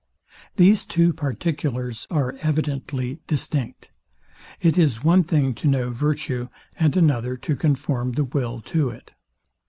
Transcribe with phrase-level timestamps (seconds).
[0.55, 3.91] These two particulars are evidently distinct.
[4.59, 9.11] It is one thing to know virtue, and another to conform the will to it.